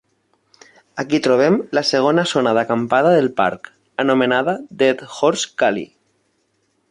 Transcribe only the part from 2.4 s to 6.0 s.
d'acampada del parc, anomenada Dead Horse Gully.